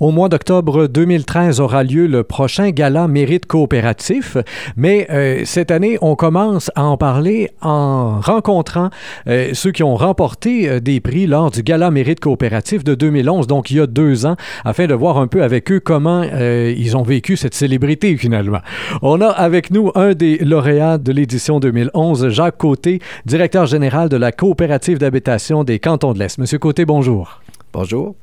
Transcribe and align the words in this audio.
Au 0.00 0.12
mois 0.12 0.28
d'octobre 0.28 0.86
2013 0.86 1.58
aura 1.58 1.82
lieu 1.82 2.06
le 2.06 2.22
prochain 2.22 2.70
gala 2.70 3.08
Mérite 3.08 3.46
coopératif, 3.46 4.36
mais 4.76 5.08
euh, 5.10 5.42
cette 5.44 5.72
année, 5.72 5.98
on 6.00 6.14
commence 6.14 6.70
à 6.76 6.84
en 6.84 6.96
parler 6.96 7.50
en 7.62 8.20
rencontrant 8.20 8.90
euh, 9.26 9.50
ceux 9.54 9.72
qui 9.72 9.82
ont 9.82 9.96
remporté 9.96 10.68
euh, 10.68 10.78
des 10.78 11.00
prix 11.00 11.26
lors 11.26 11.50
du 11.50 11.64
gala 11.64 11.90
Mérite 11.90 12.20
coopératif 12.20 12.84
de 12.84 12.94
2011, 12.94 13.48
donc 13.48 13.72
il 13.72 13.78
y 13.78 13.80
a 13.80 13.88
deux 13.88 14.24
ans, 14.24 14.36
afin 14.64 14.86
de 14.86 14.94
voir 14.94 15.18
un 15.18 15.26
peu 15.26 15.42
avec 15.42 15.72
eux 15.72 15.80
comment 15.80 16.22
ils 16.22 16.96
ont 16.96 17.02
vécu 17.02 17.36
cette 17.36 17.54
célébrité 17.54 18.16
finalement. 18.16 18.60
On 19.02 19.20
a 19.20 19.26
avec 19.26 19.72
nous 19.72 19.90
un 19.96 20.14
des 20.14 20.38
lauréats 20.38 20.98
de 20.98 21.10
l'édition 21.10 21.58
2011, 21.58 22.28
Jacques 22.28 22.58
Côté, 22.58 23.00
directeur 23.26 23.66
général 23.66 24.08
de 24.08 24.16
la 24.16 24.30
coopérative 24.30 24.98
d'habitation 24.98 25.64
des 25.64 25.80
cantons 25.80 26.12
de 26.12 26.20
l'Est. 26.20 26.38
Monsieur 26.38 26.58
Côté, 26.60 26.84
bonjour. 26.84 27.40
Bonjour. 27.72 28.14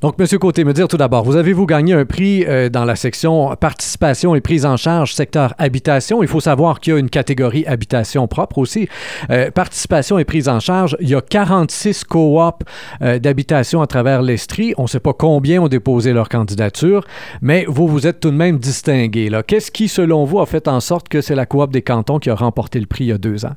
Donc, 0.00 0.18
Monsieur 0.18 0.38
Côté, 0.38 0.64
me 0.64 0.72
dire 0.72 0.88
tout 0.88 0.96
d'abord, 0.96 1.24
vous 1.24 1.36
avez-vous 1.36 1.66
gagné 1.66 1.94
un 1.94 2.04
prix 2.04 2.44
euh, 2.46 2.68
dans 2.68 2.84
la 2.84 2.96
section 2.96 3.54
participation 3.56 4.34
et 4.34 4.40
prise 4.40 4.66
en 4.66 4.76
charge 4.76 5.14
secteur 5.14 5.54
habitation? 5.58 6.22
Il 6.22 6.28
faut 6.28 6.40
savoir 6.40 6.80
qu'il 6.80 6.92
y 6.92 6.96
a 6.96 6.98
une 6.98 7.10
catégorie 7.10 7.66
habitation 7.66 8.26
propre 8.26 8.58
aussi. 8.58 8.88
Euh, 9.30 9.50
participation 9.50 10.18
et 10.18 10.24
prise 10.24 10.48
en 10.48 10.60
charge, 10.60 10.96
il 11.00 11.08
y 11.08 11.14
a 11.14 11.20
46 11.20 12.04
coop 12.04 12.64
euh, 13.02 13.18
d'habitation 13.18 13.82
à 13.82 13.86
travers 13.86 14.22
l'Estrie. 14.22 14.74
On 14.78 14.84
ne 14.84 14.88
sait 14.88 15.00
pas 15.00 15.12
combien 15.12 15.62
ont 15.62 15.68
déposé 15.68 16.12
leur 16.12 16.28
candidature, 16.28 17.04
mais 17.42 17.64
vous 17.68 17.86
vous 17.86 18.06
êtes 18.06 18.20
tout 18.20 18.30
de 18.30 18.36
même 18.36 18.58
distingué. 18.58 19.30
Qu'est-ce 19.46 19.70
qui, 19.70 19.88
selon 19.88 20.24
vous, 20.24 20.40
a 20.40 20.46
fait 20.46 20.68
en 20.68 20.80
sorte 20.80 21.08
que 21.08 21.20
c'est 21.20 21.34
la 21.34 21.46
coop 21.46 21.70
des 21.70 21.82
cantons 21.82 22.18
qui 22.18 22.30
a 22.30 22.34
remporté 22.34 22.80
le 22.80 22.86
prix 22.86 23.04
il 23.04 23.08
y 23.08 23.12
a 23.12 23.18
deux 23.18 23.44
ans? 23.44 23.54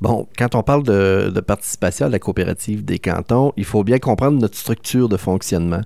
Bon, 0.00 0.26
quand 0.38 0.54
on 0.54 0.62
parle 0.62 0.82
de, 0.82 1.40
participation 1.40 2.06
à 2.06 2.08
la 2.08 2.18
coopérative 2.18 2.84
des 2.84 2.98
cantons, 2.98 3.52
il 3.56 3.64
faut 3.64 3.84
bien 3.84 3.98
comprendre 3.98 4.38
notre 4.40 4.56
structure 4.56 5.08
de 5.08 5.16
fonctionnement. 5.16 5.82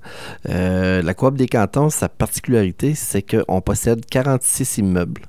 Euh, 0.48 1.02
la 1.02 1.14
coop 1.14 1.36
des 1.36 1.46
cantons, 1.46 1.90
sa 1.90 2.08
particularité, 2.08 2.94
c'est 2.94 3.22
qu'on 3.22 3.60
possède 3.60 4.04
46 4.06 4.78
immeubles 4.78 5.22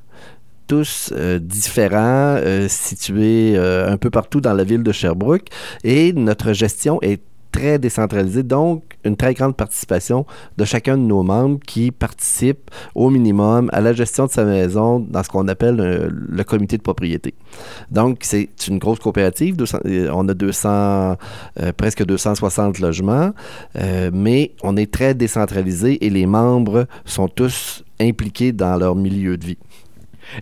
tous 0.65 1.11
euh, 1.15 1.39
différents, 1.39 2.37
euh, 2.37 2.67
situés 2.69 3.57
un 3.57 3.97
peu 3.97 4.09
partout 4.09 4.39
dans 4.39 4.53
la 4.53 4.63
ville 4.63 4.83
de 4.83 4.91
Sherbrooke. 4.91 5.47
Et 5.83 6.13
notre 6.13 6.53
gestion 6.53 6.99
est 7.01 7.21
très 7.53 7.79
décentralisé, 7.79 8.43
donc 8.43 8.83
une 9.05 9.15
très 9.15 9.33
grande 9.33 9.55
participation 9.55 10.25
de 10.57 10.65
chacun 10.65 10.97
de 10.97 11.03
nos 11.03 11.23
membres 11.23 11.59
qui 11.65 11.91
participent 11.91 12.69
au 12.95 13.09
minimum 13.09 13.69
à 13.71 13.79
la 13.79 13.93
gestion 13.93 14.25
de 14.25 14.31
sa 14.31 14.43
maison 14.43 14.99
dans 14.99 15.23
ce 15.23 15.29
qu'on 15.29 15.47
appelle 15.47 15.79
euh, 15.79 16.09
le 16.11 16.43
comité 16.43 16.77
de 16.77 16.81
propriété. 16.81 17.35
Donc, 17.91 18.19
c'est 18.21 18.49
une 18.67 18.79
grosse 18.79 18.99
coopérative. 18.99 19.55
Euh, 19.85 20.09
on 20.13 20.27
a 20.27 20.33
200, 20.33 20.69
euh, 20.69 21.71
presque 21.77 22.03
260 22.03 22.79
logements, 22.79 23.31
mais 24.11 24.51
on 24.63 24.75
est 24.75 24.91
très 24.91 25.13
décentralisé 25.13 26.03
et 26.05 26.09
les 26.09 26.25
membres 26.25 26.87
sont 27.05 27.27
tous 27.27 27.83
impliqués 28.01 28.51
dans 28.51 28.75
leur 28.77 28.95
milieu 28.95 29.37
de 29.37 29.45
vie. 29.45 29.57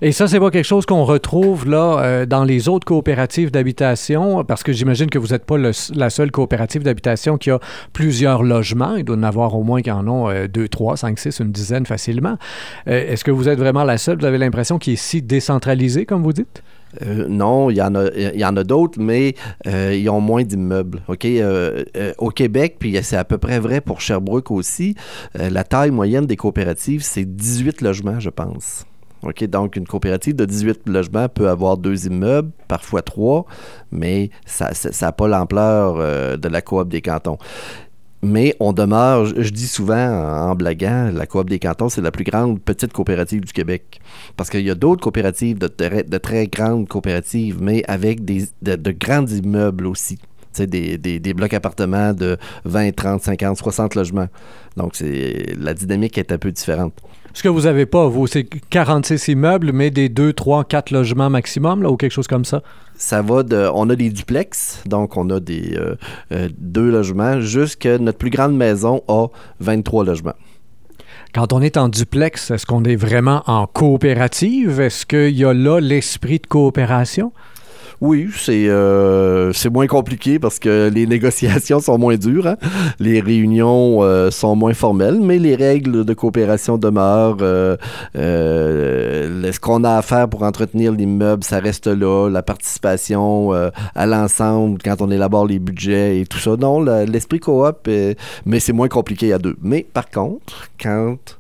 Et 0.01 0.11
ça, 0.11 0.27
c'est 0.27 0.39
pas 0.39 0.51
quelque 0.51 0.65
chose 0.65 0.85
qu'on 0.85 1.03
retrouve 1.03 1.67
là 1.67 1.99
euh, 1.99 2.25
dans 2.25 2.43
les 2.43 2.69
autres 2.69 2.85
coopératives 2.85 3.51
d'habitation, 3.51 4.43
parce 4.43 4.63
que 4.63 4.71
j'imagine 4.71 5.09
que 5.09 5.17
vous 5.17 5.27
n'êtes 5.27 5.45
pas 5.45 5.57
la 5.57 6.09
seule 6.09 6.31
coopérative 6.31 6.83
d'habitation 6.83 7.37
qui 7.37 7.51
a 7.51 7.59
plusieurs 7.93 8.43
logements. 8.43 8.95
Il 8.95 9.03
doit 9.03 9.17
en 9.17 9.23
avoir 9.23 9.55
au 9.55 9.63
moins 9.63 9.81
qui 9.81 9.91
en 9.91 10.07
ont 10.07 10.29
euh, 10.29 10.47
deux, 10.47 10.67
trois, 10.67 10.97
cinq, 10.97 11.19
six, 11.19 11.39
une 11.39 11.51
dizaine 11.51 11.85
facilement. 11.85 12.37
Euh, 12.87 13.11
est-ce 13.11 13.23
que 13.23 13.31
vous 13.31 13.49
êtes 13.49 13.59
vraiment 13.59 13.83
la 13.83 13.97
seule? 13.97 14.19
Vous 14.19 14.25
avez 14.25 14.37
l'impression 14.37 14.77
qu'il 14.77 14.93
est 14.93 14.97
si 14.97 15.21
décentralisé, 15.21 16.05
comme 16.05 16.23
vous 16.23 16.33
dites? 16.33 16.63
non, 17.05 17.69
il 17.69 17.77
y 17.77 17.81
en 17.81 17.95
a, 17.95 18.59
a 18.59 18.63
d'autres, 18.65 18.99
mais 18.99 19.33
ils 19.65 20.09
ont 20.09 20.19
moins 20.19 20.43
d'immeubles. 20.43 21.01
Au 21.07 22.29
Québec, 22.31 22.75
puis 22.79 22.99
c'est 23.01 23.15
à 23.15 23.23
peu 23.23 23.37
près 23.37 23.59
vrai 23.59 23.79
pour 23.79 24.01
Sherbrooke 24.01 24.51
aussi. 24.51 24.95
la 25.33 25.63
taille 25.63 25.91
moyenne 25.91 26.25
des 26.25 26.35
coopératives, 26.35 27.01
c'est 27.01 27.23
18 27.23 27.79
logements, 27.79 28.19
je 28.19 28.29
pense. 28.29 28.85
OK, 29.23 29.43
donc, 29.45 29.75
une 29.75 29.85
coopérative 29.85 30.35
de 30.35 30.45
18 30.45 30.87
logements 30.87 31.29
peut 31.29 31.47
avoir 31.47 31.77
deux 31.77 32.07
immeubles, 32.07 32.51
parfois 32.67 33.03
trois, 33.03 33.45
mais 33.91 34.31
ça 34.45 34.71
n'a 35.01 35.11
pas 35.11 35.27
l'ampleur 35.27 35.97
euh, 35.97 36.37
de 36.37 36.47
la 36.47 36.61
coop 36.61 36.89
des 36.89 37.01
cantons. 37.01 37.37
Mais 38.23 38.55
on 38.59 38.71
demeure, 38.71 39.25
je, 39.25 39.49
dis 39.49 39.67
souvent 39.67 40.49
en, 40.49 40.55
blaguant, 40.55 41.11
la 41.11 41.25
coop 41.25 41.49
des 41.49 41.59
cantons, 41.59 41.89
c'est 41.89 42.01
la 42.01 42.11
plus 42.11 42.23
grande 42.23 42.61
petite 42.61 42.93
coopérative 42.93 43.41
du 43.41 43.51
Québec. 43.51 43.99
Parce 44.37 44.49
qu'il 44.49 44.61
y 44.61 44.69
a 44.69 44.75
d'autres 44.75 45.01
coopératives, 45.01 45.57
de, 45.57 45.67
très 46.17 46.47
grandes 46.47 46.87
coopératives, 46.87 47.61
mais 47.61 47.83
avec 47.87 48.23
des, 48.23 48.45
de, 48.61 48.91
grands 48.91 49.25
immeubles 49.25 49.87
aussi. 49.87 50.19
Des, 50.57 50.97
des, 50.97 51.19
des, 51.19 51.33
blocs 51.33 51.53
appartements 51.53 52.13
de 52.13 52.37
20, 52.65 52.93
30, 52.93 53.23
50, 53.23 53.57
60 53.57 53.95
logements. 53.95 54.27
Donc, 54.75 54.93
la 54.99 55.73
dynamique 55.73 56.17
est 56.17 56.31
un 56.31 56.37
peu 56.37 56.51
différente. 56.51 56.93
Ce 57.33 57.43
que 57.43 57.47
vous 57.47 57.61
n'avez 57.61 57.85
pas, 57.85 58.07
vous, 58.07 58.27
c'est 58.27 58.43
46 58.43 59.29
immeubles, 59.29 59.71
mais 59.71 59.89
des 59.89 60.09
2, 60.09 60.33
3, 60.33 60.65
4 60.65 60.91
logements 60.91 61.29
maximum, 61.29 61.81
là, 61.83 61.89
ou 61.89 61.97
quelque 61.97 62.11
chose 62.11 62.27
comme 62.27 62.45
ça? 62.45 62.61
Ça 62.95 63.21
va 63.21 63.43
de. 63.43 63.69
On 63.73 63.89
a 63.89 63.95
des 63.95 64.09
duplex, 64.09 64.83
donc 64.85 65.17
on 65.17 65.29
a 65.29 65.39
des 65.39 65.75
euh, 65.75 65.95
euh, 66.31 66.49
deux 66.57 66.91
logements, 66.91 67.39
jusqu'à 67.39 67.97
notre 67.97 68.17
plus 68.17 68.29
grande 68.29 68.55
maison 68.55 69.01
a 69.07 69.27
23 69.59 70.03
logements. 70.03 70.35
Quand 71.33 71.53
on 71.53 71.61
est 71.61 71.77
en 71.77 71.87
duplex, 71.87 72.51
est-ce 72.51 72.65
qu'on 72.65 72.83
est 72.83 72.97
vraiment 72.97 73.43
en 73.47 73.65
coopérative? 73.65 74.81
Est-ce 74.81 75.05
qu'il 75.05 75.37
y 75.37 75.45
a 75.45 75.53
là 75.53 75.79
l'esprit 75.79 76.39
de 76.39 76.47
coopération? 76.47 77.31
Oui, 78.01 78.29
c'est 78.35 78.65
euh, 78.67 79.53
moins 79.71 79.85
compliqué 79.85 80.39
parce 80.39 80.57
que 80.57 80.89
les 80.91 81.05
négociations 81.15 81.79
sont 81.79 81.99
moins 81.99 82.15
dures. 82.15 82.47
Hein. 82.47 82.57
Les 82.99 83.21
réunions 83.21 84.01
euh, 84.01 84.31
sont 84.31 84.55
moins 84.55 84.73
formelles, 84.73 85.19
mais 85.21 85.37
les 85.37 85.55
règles 85.55 86.03
de 86.03 86.13
coopération 86.15 86.79
demeurent. 86.79 87.37
Euh, 87.41 87.77
ce 88.15 89.59
qu'on 89.59 89.83
a 89.83 89.97
à 89.97 90.01
faire 90.01 90.27
pour 90.27 90.41
entretenir 90.41 90.93
l'immeuble, 90.93 91.43
ça 91.43 91.59
reste 91.59 91.85
là. 91.85 92.27
La 92.27 92.41
participation 92.41 93.51
à 93.93 94.05
l'ensemble 94.07 94.79
quand 94.83 95.01
on 95.01 95.11
élabore 95.11 95.45
les 95.45 95.59
budgets 95.59 96.21
et 96.21 96.25
tout 96.25 96.39
ça. 96.39 96.55
Non, 96.57 96.81
l'esprit 96.81 97.39
coop, 97.39 97.87
mais 98.45 98.59
c'est 98.59 98.73
moins 98.73 98.87
compliqué 98.87 99.31
à 99.31 99.37
deux. 99.37 99.57
Mais 99.61 99.85
par 99.93 100.09
contre, 100.09 100.69
quand 100.81 101.37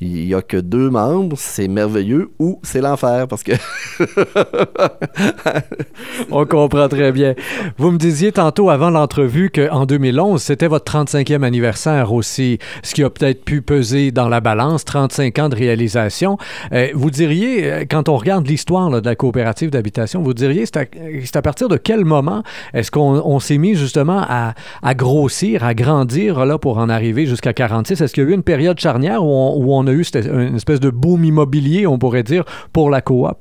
il 0.00 0.26
n'y 0.26 0.34
a 0.34 0.42
que 0.42 0.56
deux 0.56 0.90
membres, 0.90 1.36
c'est 1.36 1.66
merveilleux 1.66 2.30
ou 2.38 2.60
c'est 2.62 2.80
l'enfer 2.80 3.26
parce 3.26 3.42
que. 3.42 3.52
On 6.30 6.46
comprend 6.46 6.88
très 6.88 7.10
bien. 7.10 7.34
Vous 7.78 7.90
me 7.90 7.98
disiez 7.98 8.30
tantôt 8.30 8.70
avant 8.70 8.90
l'entrevue 8.90 9.50
qu'en 9.50 9.86
2011, 9.86 10.40
c'était 10.40 10.68
votre 10.68 10.92
35e 10.92 11.42
anniversaire 11.42 12.12
aussi, 12.12 12.58
ce 12.84 12.94
qui 12.94 13.02
a 13.02 13.10
peut-être 13.10 13.44
pu 13.44 13.60
peser 13.60 14.12
dans 14.12 14.28
la 14.28 14.40
balance, 14.40 14.84
35 14.84 15.36
ans 15.40 15.48
de 15.48 15.56
réalisation. 15.56 16.38
Euh, 16.72 16.90
vous 16.94 17.10
diriez, 17.10 17.64
euh, 17.64 17.84
quand 17.90 18.08
on 18.08 18.16
regarde 18.16 18.46
l'histoire 18.46 18.90
de 18.90 19.04
la 19.04 19.16
coopérative 19.16 19.70
d'habitation, 19.70 20.22
vous 20.22 20.34
diriez, 20.34 20.64
c'est 20.66 21.36
à, 21.36 21.42
partir 21.42 21.68
de 21.68 21.76
quel 21.76 22.04
moment 22.04 22.44
est-ce 22.72 22.92
qu'on 22.92 23.40
s'est 23.40 23.58
mis 23.58 23.74
justement 23.74 24.24
à, 24.28 24.54
à, 24.80 24.94
grossir, 24.94 25.64
à 25.64 25.74
grandir 25.74 26.46
là, 26.46 26.56
pour 26.56 26.78
en 26.78 26.88
arriver 26.88 27.26
jusqu'à 27.26 27.52
46? 27.52 28.00
Est-ce 28.00 28.14
qu'il 28.14 28.22
y 28.22 28.26
a 28.26 28.30
eu 28.30 28.34
une 28.34 28.44
période 28.44 28.78
charnière 28.78 29.24
où 29.24 29.28
on, 29.28 29.56
où 29.56 29.74
on 29.74 29.87
a 29.88 29.92
eu 29.92 30.02
une 30.02 30.56
espèce 30.56 30.80
de 30.80 30.90
boom 30.90 31.24
immobilier, 31.24 31.86
on 31.86 31.98
pourrait 31.98 32.22
dire, 32.22 32.44
pour 32.72 32.90
la 32.90 33.00
coop? 33.00 33.36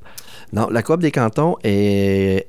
Non, 0.53 0.68
la 0.69 0.81
coop 0.81 1.02
des 1.02 1.12
cantons 1.12 1.58
est, 1.63 2.47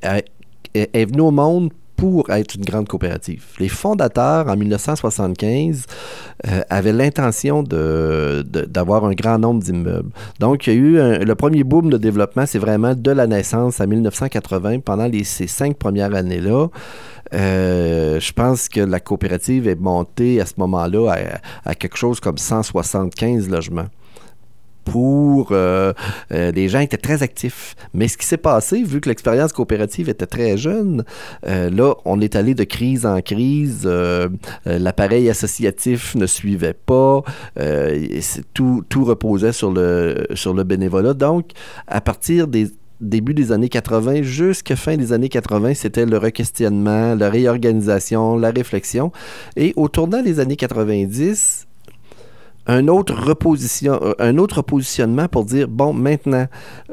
est, 0.75 1.05
venue 1.05 1.23
au 1.23 1.31
monde 1.31 1.73
pour 1.99 2.31
être 2.31 2.55
une 2.55 2.65
grande 2.65 2.87
coopérative. 2.87 3.45
Les 3.59 3.69
fondateurs, 3.69 4.47
en 4.47 4.57
1975, 4.57 5.85
euh, 6.47 6.63
avaient 6.71 6.93
l'intention 6.93 7.65
d'avoir 7.65 9.05
un 9.05 9.13
grand 9.13 9.39
nombre 9.39 9.61
d'immeubles. 9.63 10.11
Donc, 10.39 10.69
il 10.69 10.73
y 10.73 10.77
a 10.77 10.79
eu 10.79 11.25
le 11.25 11.35
premier 11.35 11.65
boom 11.65 11.91
de 11.91 11.99
développement, 11.99 12.47
c'est 12.47 12.61
vraiment 12.61 12.95
de 12.95 13.11
la 13.11 13.27
naissance 13.27 13.81
à 13.81 13.87
1980, 13.87 14.79
pendant 14.79 15.11
ces 15.25 15.49
cinq 15.49 15.77
premières 15.77 16.15
années-là. 16.15 16.69
Euh, 17.35 18.21
je 18.21 18.33
pense 18.33 18.69
que 18.69 18.81
la 18.81 19.01
coopérative 19.01 19.67
est 19.67 19.79
montée 19.79 20.41
à 20.41 20.47
ce 20.47 20.55
moment-là 20.59 21.17
à 21.65 21.75
quelque 21.75 21.97
chose 21.97 22.21
comme 22.21 22.39
175 22.39 23.51
logements 23.51 23.89
pour... 24.89 25.49
Euh, 25.53 25.93
euh, 26.33 26.51
les 26.53 26.69
gens 26.69 26.81
étaient 26.81 26.97
très 26.97 27.23
actifs. 27.23 27.75
Mais 27.95 28.09
ce 28.09 28.17
qui 28.17 28.27
s'est 28.27 28.37
passé, 28.37 28.83
vu 28.83 29.01
que 29.01 29.09
l'expérience 29.09 29.53
coopérative 29.53 30.09
était 30.09 30.27
très 30.27 30.57
jeune, 30.57 31.05
euh, 31.47 31.71
là, 31.71 31.95
on 32.05 32.21
est 32.21 32.37
allé 32.37 32.55
de 32.55 32.65
crise 32.65 33.07
en 33.07 33.21
crise. 33.21 33.89
L'appareil 34.65 35.29
associatif 35.31 36.15
ne 36.15 36.27
suivait 36.27 36.75
pas. 36.75 37.23
tout, 38.55 38.85
tout 38.89 39.05
reposait 39.05 39.53
sur 39.53 39.73
le, 39.73 40.27
sur 40.35 40.55
le 40.55 40.65
bénévolat. 40.65 41.15
Donc, 41.15 41.51
à 41.87 42.01
partir 42.01 42.49
des 42.49 42.69
début 43.01 43.35
des 43.35 43.53
années 43.53 43.69
80 43.69 44.23
jusqu'à 44.23 44.75
fin 44.75 44.97
des 44.97 45.13
années 45.13 45.29
80, 45.29 45.75
c'était 45.75 46.05
le 46.05 46.19
requestionnement, 46.19 47.15
la 47.15 47.31
réorganisation, 47.31 48.37
la 48.37 48.51
réflexion. 48.51 49.13
Et 49.57 49.73
au 49.77 49.89
tournant 49.89 50.23
des 50.23 50.41
années 50.41 50.57
90, 50.57 51.69
un 52.69 52.87
autre, 52.87 53.15
reposition, 53.15 53.99
euh, 54.03 54.13
un 54.19 54.37
autre 54.39 54.63
positionnement 54.63 55.27
pour 55.27 55.45
dire, 55.45 55.67
bon, 55.69 55.93
maintenant 55.93 56.47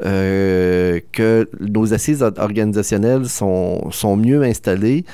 euh, 0.04 1.00
que 1.12 1.48
nos 1.60 1.94
assises 1.94 2.22
organisationnelles 2.22 3.28
sont, 3.28 4.16
mieux 4.16 4.42
installées, 4.42 5.04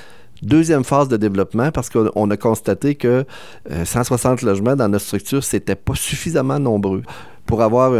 Deuxième 0.42 0.82
phase 0.82 1.06
de 1.06 1.16
développement, 1.16 1.70
parce 1.70 1.88
qu'on 1.88 2.28
a 2.28 2.36
constaté 2.36 2.96
que 2.96 3.24
160 3.84 4.42
logements 4.42 4.74
dans 4.74 4.88
notre 4.88 5.04
structure, 5.04 5.44
c'était 5.44 5.76
pas 5.76 5.94
suffisamment 5.94 6.58
nombreux 6.58 7.02
pour 7.46 7.62
avoir 7.62 7.92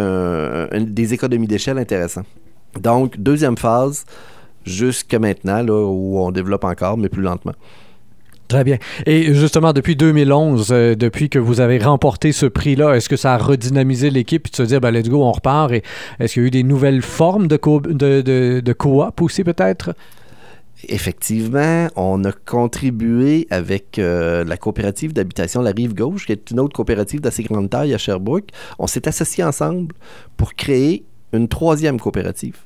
des 0.72 1.14
économies 1.14 1.46
d'échelle 1.46 1.78
intéressantes. 1.78 2.26
Donc, 2.80 3.16
deuxième 3.16 3.56
phase, 3.56 4.04
jusqu'à 4.64 5.20
maintenant, 5.20 5.64
où 5.68 6.18
on 6.18 6.32
développe 6.32 6.64
encore, 6.64 6.98
mais 6.98 7.08
plus 7.08 7.22
lentement. 7.22 7.54
Très 8.52 8.64
bien. 8.64 8.76
Et 9.06 9.32
justement, 9.32 9.72
depuis 9.72 9.96
2011, 9.96 10.68
euh, 10.72 10.94
depuis 10.94 11.30
que 11.30 11.38
vous 11.38 11.60
avez 11.60 11.78
remporté 11.78 12.32
ce 12.32 12.44
prix-là, 12.44 12.92
est-ce 12.92 13.08
que 13.08 13.16
ça 13.16 13.32
a 13.32 13.38
redynamisé 13.38 14.10
l'équipe 14.10 14.50
de 14.50 14.54
se 14.54 14.62
dire, 14.62 14.78
ben, 14.78 14.90
let's 14.90 15.08
go, 15.08 15.24
on 15.24 15.32
repart? 15.32 15.72
Et 15.72 15.82
est-ce 16.20 16.34
qu'il 16.34 16.42
y 16.42 16.44
a 16.44 16.48
eu 16.48 16.50
des 16.50 16.62
nouvelles 16.62 17.00
formes 17.00 17.48
de, 17.48 17.56
co 17.56 17.80
de, 17.80 18.72
coop 18.74 19.22
aussi, 19.22 19.42
peut-être? 19.42 19.94
Effectivement, 20.86 21.88
on 21.96 22.22
a 22.24 22.32
contribué 22.32 23.46
avec 23.48 23.98
euh, 23.98 24.44
la 24.44 24.58
coopérative 24.58 25.14
d'habitation 25.14 25.62
La 25.62 25.70
Rive 25.70 25.94
Gauche, 25.94 26.26
qui 26.26 26.32
est 26.32 26.50
une 26.50 26.60
autre 26.60 26.76
coopérative 26.76 27.22
d'assez 27.22 27.44
grande 27.44 27.70
taille 27.70 27.94
à 27.94 27.98
Sherbrooke. 27.98 28.50
On 28.78 28.86
s'est 28.86 29.08
associés 29.08 29.44
ensemble 29.44 29.94
pour 30.36 30.52
créer 30.56 31.06
une 31.32 31.48
troisième 31.48 31.98
coopérative. 31.98 32.58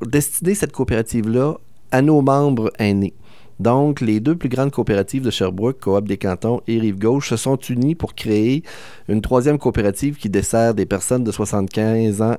Destiner 0.00 0.54
cette 0.54 0.72
coopérative-là 0.72 1.56
à 1.90 2.00
nos 2.00 2.22
membres 2.22 2.72
aînés. 2.78 3.12
Donc, 3.60 4.00
les 4.00 4.20
deux 4.20 4.36
plus 4.36 4.48
grandes 4.48 4.70
coopératives 4.70 5.22
de 5.22 5.30
Sherbrooke, 5.30 5.80
Coop 5.80 6.06
des 6.06 6.16
Cantons 6.16 6.60
et 6.68 6.78
Rive-Gauche, 6.78 7.30
se 7.30 7.36
sont 7.36 7.56
unies 7.56 7.94
pour 7.94 8.14
créer 8.14 8.62
une 9.08 9.20
troisième 9.20 9.58
coopérative 9.58 10.16
qui 10.16 10.28
dessert 10.28 10.74
des 10.74 10.86
personnes 10.86 11.24
de 11.24 11.32
75 11.32 12.22
ans 12.22 12.36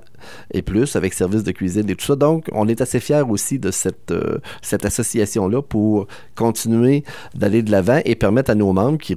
et 0.52 0.62
plus 0.62 0.96
avec 0.96 1.14
services 1.14 1.44
de 1.44 1.52
cuisine 1.52 1.90
et 1.90 1.96
tout 1.96 2.06
ça. 2.06 2.16
Donc, 2.16 2.46
on 2.54 2.68
est 2.68 2.80
assez 2.82 3.00
fiers 3.00 3.24
aussi 3.28 3.60
de 3.60 3.72
cette, 3.72 4.12
euh, 4.12 4.40
association-là 4.72 5.62
pour 5.62 6.08
continuer 6.36 7.04
d'aller 7.36 7.64
de 7.64 7.72
l'avant 7.72 8.00
et 8.06 8.16
permettre 8.16 8.52
à 8.52 8.56
nos 8.56 8.72
membres 8.72 8.98
qui, 8.98 9.16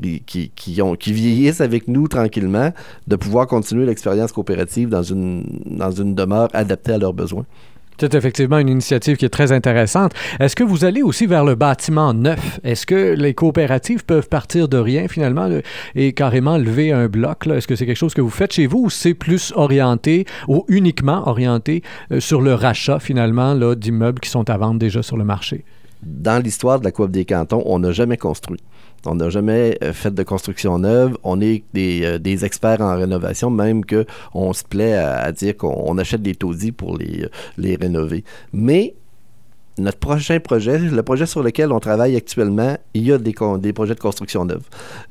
vieillissent 1.12 1.60
avec 1.60 1.86
nous 1.86 2.08
tranquillement 2.08 2.72
de 3.06 3.16
pouvoir 3.16 3.46
continuer 3.46 3.86
l'expérience 3.86 4.32
coopérative 4.32 4.88
dans 4.88 5.02
une 5.02 6.14
demeure 6.14 6.48
adaptée 6.52 6.92
à 6.92 6.98
leurs 6.98 7.14
besoins. 7.14 7.46
C'est 8.02 8.16
effectivement 8.16 8.58
une 8.58 8.68
initiative 8.68 9.16
qui 9.16 9.26
est 9.26 9.28
très 9.28 9.52
intéressante. 9.52 10.12
Est-ce 10.40 10.56
que 10.56 10.64
vous 10.64 10.84
allez 10.84 11.02
aussi 11.02 11.26
vers 11.26 11.44
le 11.44 11.54
bâtiment 11.54 12.12
neuf? 12.12 12.58
Est-ce 12.64 12.84
que 12.84 13.14
les 13.14 13.32
coopératives 13.32 14.04
peuvent 14.04 14.28
partir 14.28 14.66
de 14.66 14.76
rien 14.76 15.06
finalement 15.06 15.48
et 15.94 16.12
carrément 16.12 16.58
lever 16.58 16.90
un 16.90 17.06
bloc? 17.06 17.46
Est-ce 17.46 17.68
que 17.68 17.76
c'est 17.76 17.86
quelque 17.86 17.94
chose 17.94 18.12
que 18.12 18.20
vous 18.20 18.28
faites 18.28 18.54
chez 18.54 18.66
vous 18.66 18.86
ou 18.86 18.90
c'est 18.90 19.14
plus 19.14 19.52
orienté 19.54 20.26
ou 20.48 20.64
uniquement 20.66 21.28
orienté 21.28 21.84
euh, 22.10 22.18
sur 22.18 22.40
le 22.40 22.54
rachat 22.54 22.98
finalement 22.98 23.54
d'immeubles 23.76 24.18
qui 24.18 24.30
sont 24.30 24.50
à 24.50 24.56
vendre 24.56 24.80
déjà 24.80 25.04
sur 25.04 25.16
le 25.16 25.22
marché? 25.22 25.64
Dans 26.02 26.42
l'histoire 26.42 26.80
de 26.80 26.84
la 26.84 26.90
Coop 26.90 27.12
des 27.12 27.24
cantons, 27.24 27.62
on 27.66 27.78
n'a 27.78 27.92
jamais 27.92 28.16
construit. 28.16 28.58
On 29.06 29.16
n'a 29.16 29.30
jamais 29.30 29.78
euh, 29.82 29.92
fait 29.92 30.14
de 30.14 30.22
construction 30.22 30.78
neuve. 30.78 31.16
On 31.22 31.40
est 31.40 31.64
euh, 31.76 32.18
des, 32.18 32.44
experts 32.44 32.80
en 32.80 32.96
rénovation, 32.96 33.50
même 33.50 33.84
qu'on 33.84 34.52
se 34.52 34.64
plaît 34.64 34.94
à, 34.94 35.30
dire 35.32 35.56
qu'on 35.56 35.98
achète 35.98 36.22
des 36.22 36.34
taudis 36.34 36.72
pour 36.72 36.96
les, 36.96 37.26
les 37.58 37.76
rénover. 37.76 38.24
Mais 38.52 38.94
notre 39.78 39.98
prochain 39.98 40.38
projet, 40.40 40.78
le 40.78 41.02
projet 41.02 41.26
sur 41.26 41.42
lequel 41.42 41.72
on 41.72 41.80
travaille 41.80 42.16
actuellement, 42.16 42.76
il 42.94 43.06
y 43.06 43.12
a 43.12 43.18
des, 43.18 43.34
des 43.58 43.72
projets 43.72 43.94
de 43.94 44.00
construction 44.00 44.44
neuve. 44.44 44.62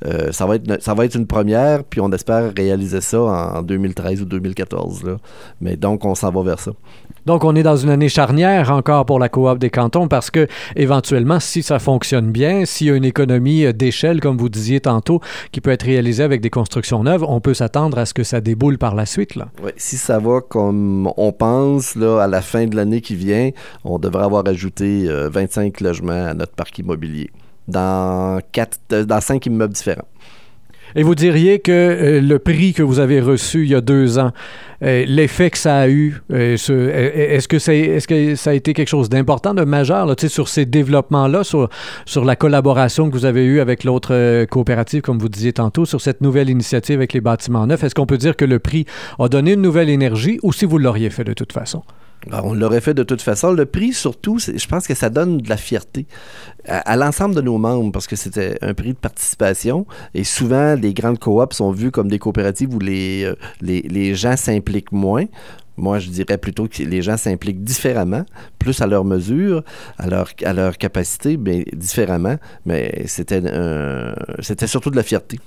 Euh, 0.05 0.31
ça, 0.31 0.45
va 0.45 0.55
être, 0.55 0.81
ça 0.81 0.93
va 0.93 1.05
être 1.05 1.15
une 1.15 1.27
première, 1.27 1.83
puis 1.83 2.01
on 2.01 2.11
espère 2.11 2.51
réaliser 2.55 3.01
ça 3.01 3.21
en 3.21 3.61
2013 3.61 4.21
ou 4.21 4.25
2014. 4.25 5.03
Là. 5.03 5.17
Mais 5.61 5.75
donc, 5.75 6.05
on 6.05 6.15
s'en 6.15 6.31
va 6.31 6.43
vers 6.43 6.59
ça. 6.59 6.71
Donc, 7.25 7.43
on 7.43 7.55
est 7.55 7.63
dans 7.63 7.75
une 7.75 7.89
année 7.89 8.09
charnière 8.09 8.71
encore 8.71 9.05
pour 9.05 9.19
la 9.19 9.29
coop 9.29 9.59
des 9.59 9.69
cantons 9.69 10.07
parce 10.07 10.31
que, 10.31 10.47
éventuellement, 10.75 11.39
si 11.39 11.61
ça 11.61 11.77
fonctionne 11.77 12.31
bien, 12.31 12.65
s'il 12.65 12.87
y 12.87 12.89
a 12.89 12.95
une 12.95 13.05
économie 13.05 13.65
euh, 13.65 13.73
d'échelle, 13.73 14.19
comme 14.19 14.37
vous 14.37 14.49
disiez 14.49 14.79
tantôt, 14.79 15.21
qui 15.51 15.61
peut 15.61 15.69
être 15.69 15.83
réalisée 15.83 16.23
avec 16.23 16.41
des 16.41 16.49
constructions 16.49 17.03
neuves, 17.03 17.23
on 17.27 17.39
peut 17.39 17.53
s'attendre 17.53 17.99
à 17.99 18.05
ce 18.05 18.13
que 18.13 18.23
ça 18.23 18.41
déboule 18.41 18.77
par 18.79 18.95
la 18.95 19.05
suite. 19.05 19.35
Là. 19.35 19.49
Oui, 19.63 19.71
si 19.77 19.97
ça 19.97 20.17
va 20.17 20.41
comme 20.41 21.11
on 21.15 21.31
pense, 21.31 21.95
là, 21.95 22.21
à 22.23 22.27
la 22.27 22.41
fin 22.41 22.65
de 22.65 22.75
l'année 22.75 23.01
qui 23.01 23.15
vient, 23.15 23.51
on 23.83 23.99
devrait 23.99 24.23
avoir 24.23 24.43
ajouté 24.51 25.07
25 25.09 25.81
euh, 25.81 25.85
logements 25.85 26.27
à 26.27 26.33
notre 26.33 26.53
parc 26.53 26.77
immobilier 26.79 27.29
dans, 27.67 28.39
quatre, 28.51 28.79
euh, 28.93 29.03
dans 29.03 29.21
cinq 29.21 29.45
immeubles 29.45 29.73
différents. 29.73 30.07
Et 30.93 31.03
vous 31.03 31.15
diriez 31.15 31.59
que 31.59 31.71
euh, 31.71 32.21
le 32.21 32.37
prix 32.37 32.73
que 32.73 32.83
vous 32.83 32.99
avez 32.99 33.21
reçu 33.21 33.63
il 33.63 33.69
y 33.69 33.75
a 33.75 33.79
deux 33.79 34.19
ans, 34.19 34.31
l'effet 34.81 35.49
que 35.51 35.57
ça 35.57 35.77
a 35.77 35.87
eu, 35.87 36.21
est-ce 36.33 37.47
que, 37.47 37.55
est, 37.55 38.05
que 38.05 38.35
ça 38.35 38.49
a 38.49 38.53
été 38.53 38.73
quelque 38.73 38.89
chose 38.89 39.07
d'important, 39.09 39.53
de 39.53 39.63
majeur 39.63 40.05
là, 40.05 40.15
sur 40.27 40.49
ces 40.49 40.65
développements-là, 40.65 41.43
sur, 41.43 41.69
sur 42.05 42.25
la 42.25 42.35
collaboration 42.35 43.09
que 43.09 43.13
vous 43.15 43.25
avez 43.25 43.45
eue 43.45 43.61
avec 43.61 43.83
l'autre 43.83 44.45
coopérative, 44.45 45.01
comme 45.01 45.19
vous 45.19 45.29
disiez 45.29 45.53
tantôt, 45.53 45.85
sur 45.85 46.01
cette 46.01 46.19
nouvelle 46.19 46.49
initiative 46.49 46.95
avec 46.95 47.13
les 47.13 47.21
bâtiments 47.21 47.67
neufs? 47.67 47.83
Est-ce 47.83 47.95
qu'on 47.95 48.07
peut 48.07 48.17
dire 48.17 48.35
que 48.35 48.43
le 48.43 48.57
prix 48.57 48.85
a 49.19 49.29
donné 49.29 49.53
une 49.53 49.61
nouvelle 49.61 49.89
énergie 49.89 50.39
ou 50.41 50.51
si 50.51 50.65
vous 50.65 50.79
l'auriez 50.79 51.11
fait 51.11 51.23
de 51.23 51.33
toute 51.33 51.53
façon? 51.53 51.83
Ben, 52.27 52.41
on 52.43 52.53
l'aurait 52.53 52.81
fait 52.81 52.93
de 52.93 53.03
toute 53.03 53.21
façon. 53.21 53.51
Le 53.51 53.65
prix, 53.65 53.93
surtout, 53.93 54.37
je 54.39 54.67
pense 54.67 54.85
que 54.85 54.93
ça 54.93 55.09
donne 55.09 55.39
de 55.39 55.49
la 55.49 55.57
fierté 55.57 56.05
à, 56.67 56.95
l'ensemble 56.95 57.33
de 57.35 57.41
nos 57.41 57.57
membres 57.57 57.91
parce 57.91 58.07
que 58.07 58.15
c'était 58.15 58.57
un 58.61 58.73
prix 58.73 58.93
de 58.93 58.97
participation. 58.97 59.85
Et 60.13 60.23
souvent, 60.23 60.75
les 60.75 60.93
grandes 60.93 61.19
coops 61.19 61.55
sont 61.55 61.71
vues 61.71 61.91
comme 61.91 62.07
des 62.07 62.19
coopératives 62.19 62.73
où 62.73 62.79
les, 62.79 63.25
euh, 63.25 64.13
gens 64.13 64.37
s'impliquent 64.37 64.91
moins. 64.91 65.25
Moi, 65.77 65.97
je 65.97 66.09
dirais 66.09 66.37
plutôt 66.37 66.67
que 66.67 66.83
les 66.83 67.01
gens 67.01 67.17
s'impliquent 67.17 67.63
différemment, 67.63 68.23
plus 68.59 68.81
à 68.81 68.87
leur 68.87 69.03
mesure, 69.03 69.63
à 69.97 70.07
leur, 70.07 70.77
capacité, 70.77 71.37
mais 71.37 71.65
différemment. 71.73 72.35
Mais 72.65 73.05
c'était 73.07 74.67
surtout 74.67 74.91
de 74.91 74.95
la 74.95 75.03
fierté. 75.03 75.39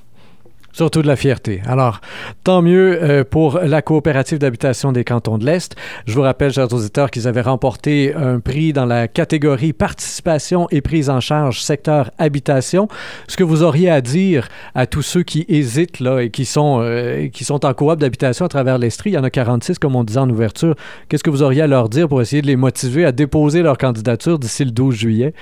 Surtout 0.75 1.03
de 1.03 1.07
la 1.07 1.15
fierté. 1.15 1.63
Alors, 1.67 2.01
tant 2.43 2.61
mieux 2.61 3.01
euh, 3.01 3.23
pour 3.23 3.61
la 3.61 3.81
coopérative 3.81 4.39
d'habitation 4.39 4.91
des 4.91 5.05
cantons 5.05 5.39
de 5.39 5.47
l'Est. 5.47 5.77
Je 6.05 6.15
vous 6.15 6.23
rappelle, 6.23 6.53
chers 6.53 6.73
auditeurs, 6.73 7.13
qu'ils 7.13 7.29
avaient 7.29 7.43
remporté 7.43 8.13
un 8.13 8.41
prix 8.41 8.73
dans 8.73 8.85
la 8.85 9.07
catégorie 9.07 9.73
participation 9.73 10.67
et 10.73 10.81
prise 10.81 11.11
en 11.11 11.21
charge 11.21 11.61
secteur 11.61 12.11
habitation. 12.19 12.89
Ce 13.29 13.37
que 13.37 13.45
vous 13.45 13.63
auriez 13.63 13.89
à 13.89 14.01
dire 14.01 14.49
à 14.75 14.89
tous 14.89 15.03
ceux 15.03 15.23
qui 15.23 15.45
hésitent 15.49 16.01
là, 16.01 16.19
et 16.19 16.31
qui 16.31 16.45
sont, 16.45 16.81
euh, 16.83 17.29
qui 17.29 17.45
sont 17.45 17.65
en 17.65 17.73
coop 17.73 18.01
d'habitation 18.01 18.45
à 18.45 18.49
travers 18.49 18.77
l'Estrie, 18.79 19.11
il 19.11 19.15
y 19.15 19.19
en 19.19 19.23
a 19.23 19.31
46, 19.31 19.79
comme 19.79 19.95
on 19.95 20.03
disait 20.03 20.19
en 20.19 20.29
ouverture. 20.29 20.75
Qu'est-ce 21.09 21.23
que 21.23 21.31
vous 21.31 21.45
auriez 21.45 21.63
à 21.63 21.69
leur 21.69 21.89
dire 21.89 22.09
pour 22.09 22.21
essayer 22.21 22.43
de 22.43 22.49
les 22.49 22.57
motiver 22.57 23.05
à 23.05 23.13
déposer 23.13 23.63
leur 23.63 23.79
candidature 23.79 24.41
d'ici 24.41 24.65
le 24.65 24.73
12 24.73 24.93
juillet? 24.93 25.35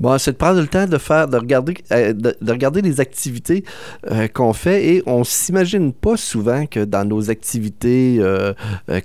Bon, 0.00 0.16
c'est 0.16 0.32
de 0.32 0.36
prendre 0.38 0.58
le 0.58 0.66
temps 0.66 0.86
de 0.86 0.96
faire, 0.96 1.28
de 1.28 1.36
regarder, 1.36 1.74
euh, 1.92 2.14
de, 2.14 2.34
regarder 2.50 2.80
les 2.80 3.00
activités 3.00 3.64
euh, 4.10 4.28
qu'on 4.28 4.54
fait 4.54 4.94
et 4.94 5.02
on 5.04 5.24
s'imagine 5.24 5.92
pas 5.92 6.16
souvent 6.16 6.64
que 6.64 6.86
dans 6.86 7.06
nos 7.06 7.28
activités 7.28 8.16
euh, 8.18 8.54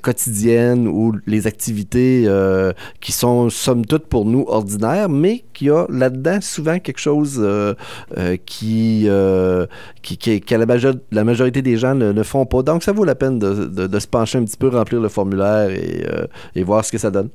quotidiennes 0.01 0.87
ou 0.87 1.13
les 1.27 1.47
activités 1.47 2.25
qui 3.01 3.11
sont 3.11 3.49
somme 3.49 3.85
toute 3.85 4.05
pour 4.07 4.23
nous 4.23 4.45
ordinaires, 4.47 5.09
mais 5.09 5.43
qu'il 5.53 5.67
y 5.67 5.69
a 5.69 5.85
là-dedans 5.89 6.39
souvent 6.41 6.79
quelque 6.79 6.99
chose 6.99 7.45
qui, 8.45 9.05
la, 9.05 9.67
majorité 11.25 11.61
des 11.61 11.75
gens 11.75 11.93
ne, 11.93 12.23
font 12.23 12.45
pas. 12.45 12.63
Donc, 12.63 12.83
ça 12.83 12.93
vaut 12.93 13.03
la 13.03 13.15
peine 13.15 13.37
de, 13.37 13.65
de, 13.65 13.99
se 13.99 14.07
pencher 14.07 14.37
un 14.37 14.45
petit 14.45 14.57
peu, 14.57 14.69
remplir 14.69 15.01
le 15.01 15.09
formulaire 15.09 15.69
et 16.55 16.63
voir 16.63 16.85
ce 16.85 16.91
que 16.91 16.97
ça 16.97 17.11
donne 17.11 17.29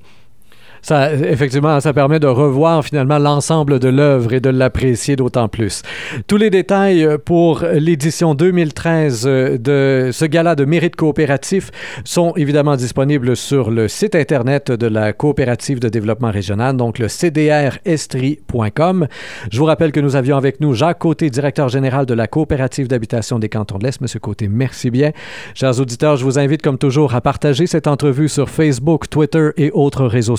ça, 0.83 1.13
effectivement, 1.13 1.81
ça 1.81 1.93
permet 1.93 2.21
de 2.21 2.27
revoir 2.27 2.85
finalement 2.85 3.19
l'ensemble 3.19 3.79
de 3.79 3.89
l'œuvre 3.89 4.33
et 4.33 4.41
de 4.41 4.51
l'apprécier 4.51 5.17
d'autant 5.17 5.49
plus. 5.49 5.83
Tous 6.27 6.37
les 6.37 6.51
détails 6.51 7.07
pour 7.25 7.63
l'édition 7.73 8.35
2013 8.35 9.25
de 9.25 10.11
ce 10.13 10.25
gala 10.25 10.55
de 10.55 10.65
mérite 10.65 10.97
coopératif 10.97 11.71
sont 12.05 12.33
évidemment 12.37 12.77
disponibles 12.77 13.37
sur 13.37 13.71
le 13.71 13.89
site 13.89 14.15
Internet 14.15 14.71
de 14.71 14.87
la 14.87 15.13
coopérative 15.13 15.81
de 15.81 15.89
développement 15.89 16.31
régional, 16.31 16.77
donc 16.77 16.99
le 16.99 17.09
cdrestri.com. 17.09 19.07
Je 19.51 19.59
vous 19.59 19.65
rappelle 19.65 19.93
que 19.93 20.01
nous 20.01 20.17
avions 20.17 20.37
avec 20.37 20.61
nous 20.61 20.75
Jacques 20.75 20.99
Côté, 20.99 21.31
directeur 21.31 21.69
général 21.69 22.07
de 22.07 22.15
la 22.15 22.27
coopérative 22.27 22.89
d'habitation 22.89 23.39
des 23.39 23.49
cantons 23.49 23.79
de 23.79 23.85
l'Est. 23.85 24.01
Monsieur 24.01 24.21
Côté, 24.21 24.49
merci 24.49 24.91
bien. 24.91 25.13
Chers 25.55 25.81
auditeurs, 25.81 26.17
je 26.17 26.25
vous 26.25 26.39
invite 26.39 26.63
comme 26.63 26.79
toujours 26.79 27.15
à 27.15 27.21
partager 27.21 27.67
cette 27.67 27.87
entrevue 27.87 28.29
sur 28.29 28.49
Facebook, 28.51 29.09
Twitter 29.09 29.51
et 29.57 29.71
autres 29.73 30.07
réseaux 30.07 30.37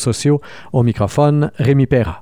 Au 0.74 0.84
microphone, 0.84 1.52
Rémi 1.58 1.88
Perra. 1.88 2.20